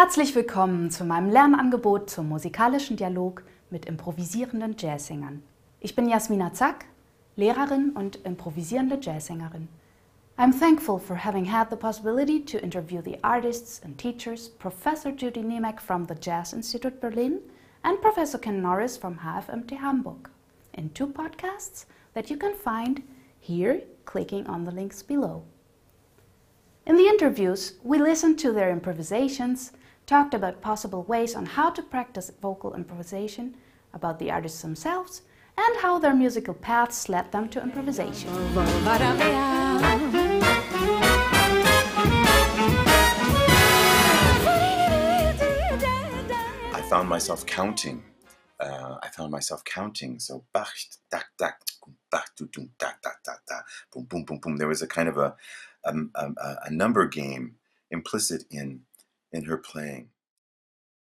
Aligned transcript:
Herzlich 0.00 0.32
willkommen 0.36 0.92
zu 0.92 1.04
meinem 1.04 1.28
Lernangebot 1.28 2.08
zum 2.08 2.28
musikalischen 2.28 2.96
Dialog 2.96 3.42
mit 3.68 3.86
improvisierenden 3.86 4.76
Jazzsängern. 4.78 5.42
Ich 5.80 5.96
bin 5.96 6.08
Jasmina 6.08 6.52
Zack, 6.52 6.84
Lehrerin 7.34 7.90
und 7.96 8.14
improvisierende 8.24 9.00
Jazzsängerin. 9.02 9.66
I'm 10.36 10.56
thankful 10.56 11.00
for 11.00 11.24
having 11.24 11.52
had 11.52 11.68
the 11.70 11.76
possibility 11.76 12.38
to 12.44 12.58
interview 12.58 13.02
the 13.02 13.18
artists 13.24 13.82
and 13.82 13.98
teachers 13.98 14.48
Professor 14.48 15.10
Judy 15.10 15.42
Niemek 15.42 15.80
from 15.80 16.06
the 16.06 16.14
Jazz 16.14 16.52
Institute 16.52 17.00
Berlin 17.00 17.40
and 17.82 18.00
Professor 18.00 18.38
Ken 18.38 18.62
Norris 18.62 18.96
from 18.96 19.18
HFMT 19.18 19.78
Hamburg 19.78 20.30
in 20.74 20.90
two 20.90 21.08
podcasts 21.08 21.86
that 22.14 22.30
you 22.30 22.36
can 22.36 22.54
find 22.54 23.02
here 23.40 23.82
clicking 24.04 24.46
on 24.46 24.62
the 24.62 24.70
links 24.70 25.02
below. 25.02 25.42
In 26.86 26.96
the 26.96 27.08
interviews, 27.08 27.74
we 27.82 27.98
listened 27.98 28.38
to 28.38 28.52
their 28.52 28.70
improvisations, 28.70 29.72
talked 30.08 30.32
about 30.32 30.62
possible 30.62 31.02
ways 31.02 31.34
on 31.34 31.44
how 31.44 31.68
to 31.68 31.82
practice 31.82 32.32
vocal 32.40 32.74
improvisation, 32.74 33.54
about 33.92 34.18
the 34.18 34.30
artists 34.30 34.62
themselves, 34.62 35.20
and 35.58 35.76
how 35.80 35.98
their 35.98 36.14
musical 36.14 36.54
paths 36.54 37.10
led 37.10 37.30
them 37.30 37.46
to 37.46 37.62
improvisation. 37.62 38.30
I 46.72 46.82
found 46.88 47.10
myself 47.10 47.44
counting. 47.44 48.02
Uh, 48.58 48.96
I 49.02 49.08
found 49.08 49.30
myself 49.30 49.62
counting. 49.64 50.18
So 50.20 50.42
bach, 50.54 50.72
dak, 51.10 51.26
dak, 51.38 51.60
bach, 52.10 52.30
dum, 52.34 52.70
dak, 52.78 53.02
dak, 53.02 53.22
dak, 53.24 53.40
dak, 53.46 53.66
boom, 53.92 54.04
boom, 54.04 54.24
boom, 54.24 54.38
boom. 54.38 54.56
There 54.56 54.68
was 54.68 54.80
a 54.80 54.86
kind 54.86 55.10
of 55.10 55.18
a, 55.18 55.36
um, 55.84 56.10
um, 56.14 56.34
a, 56.40 56.56
a 56.64 56.70
number 56.70 57.06
game 57.06 57.56
implicit 57.90 58.44
in, 58.50 58.80
in 59.32 59.44
her 59.44 59.58
playing. 59.58 60.08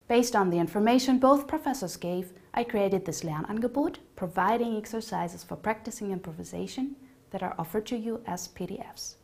Based 0.08 0.36
on 0.36 0.50
the 0.50 0.58
information 0.58 1.20
both 1.20 1.48
professors 1.48 1.96
gave, 1.96 2.34
I 2.54 2.64
created 2.64 3.06
this 3.06 3.22
Lernangebot, 3.22 3.98
providing 4.16 4.76
exercises 4.76 5.44
for 5.44 5.56
practicing 5.56 6.12
improvisation 6.12 6.96
that 7.30 7.44
are 7.44 7.54
offered 7.60 7.86
to 7.88 7.96
you 7.96 8.22
as 8.26 8.48
PDFs. 8.48 9.16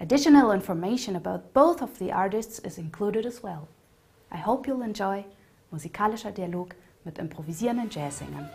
Additional 0.00 0.50
information 0.50 1.14
about 1.14 1.52
both 1.52 1.82
of 1.82 1.98
the 1.98 2.10
artists 2.10 2.58
is 2.60 2.78
included 2.78 3.26
as 3.26 3.42
well. 3.42 3.68
I 4.32 4.38
hope 4.38 4.66
you'll 4.66 4.82
enjoy 4.82 5.24
musikalischer 5.72 6.32
Dialog 6.32 6.74
mit 7.04 7.18
improvisierenden 7.18 7.90
Jazzsängern. 7.90 8.48